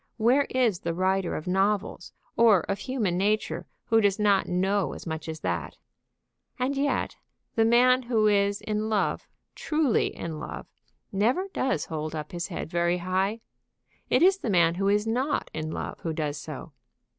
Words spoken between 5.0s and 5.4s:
much